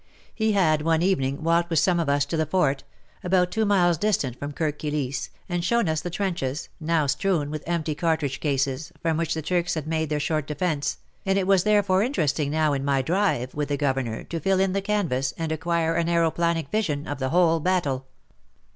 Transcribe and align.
He 0.33 0.53
had 0.53 0.81
one 0.81 1.03
evening 1.03 1.43
walked 1.43 1.69
v/ith 1.69 1.77
some 1.77 1.99
of 1.99 2.09
us 2.09 2.25
to 2.25 2.35
the 2.35 2.47
F'ort— 2.47 2.79
about 3.23 3.51
two 3.51 3.65
miles 3.65 3.99
distant 3.99 4.35
from 4.39 4.51
Kirk 4.51 4.79
Kilisse, 4.79 5.29
and 5.47 5.63
shown 5.63 5.87
us 5.87 6.01
the 6.01 6.09
trenches, 6.09 6.69
now 6.79 7.05
strewn 7.05 7.51
with 7.51 7.61
empty 7.67 7.93
cartridge 7.93 8.39
cases, 8.39 8.91
from 9.03 9.15
which 9.15 9.35
the 9.35 9.43
Turks 9.43 9.75
had 9.75 9.85
made 9.85 10.09
their 10.09 10.19
short 10.19 10.47
defence, 10.47 10.97
and 11.23 11.37
it 11.37 11.45
was 11.45 11.65
therefore 11.65 12.01
interesting 12.01 12.49
now 12.49 12.73
in 12.73 12.83
my 12.83 13.03
drive 13.03 13.53
with 13.53 13.69
the 13.69 13.77
Governor 13.77 14.23
to 14.23 14.39
fill 14.39 14.59
in 14.59 14.73
the 14.73 14.81
canvas 14.81 15.35
and 15.37 15.51
acquire 15.51 15.93
an 15.93 16.07
aeroplanic 16.09 16.71
vision 16.71 17.05
of 17.07 17.19
the 17.19 17.29
whole 17.29 17.59
battle. 17.59 18.07